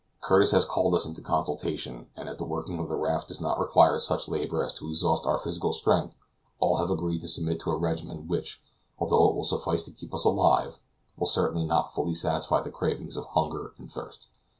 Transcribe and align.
Curtis 0.19 0.49
has 0.49 0.65
called 0.65 0.95
us 0.95 1.05
into 1.05 1.21
consultation, 1.21 2.07
and 2.17 2.27
as 2.27 2.37
the 2.37 2.43
working 2.43 2.79
of 2.79 2.89
the 2.89 2.95
raft 2.95 3.27
does 3.27 3.39
not 3.39 3.59
require 3.59 3.99
such 3.99 4.27
labor 4.27 4.63
as 4.63 4.73
to 4.73 4.89
exhaust 4.89 5.27
our 5.27 5.37
physical 5.37 5.71
strength, 5.73 6.17
all 6.59 6.77
have 6.77 6.89
agreed 6.89 7.21
to 7.21 7.27
submit 7.27 7.59
to 7.59 7.69
a 7.71 7.77
regimen 7.77 8.27
which, 8.27 8.63
although 8.97 9.27
it 9.29 9.35
will 9.35 9.43
suffice 9.43 9.83
to 9.83 9.91
keep 9.91 10.11
us 10.11 10.25
alive, 10.25 10.79
will 11.17 11.27
certainly 11.27 11.65
not 11.67 11.93
fully 11.93 12.15
satisfy 12.15 12.63
the 12.63 12.71
cravings 12.71 13.15
of 13.15 13.25
hunger 13.27 13.75
and 13.77 13.91
thirst. 13.91 14.29